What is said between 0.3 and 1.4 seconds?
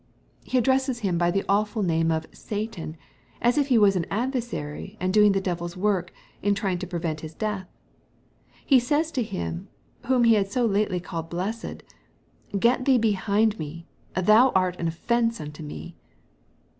He ad dresses him by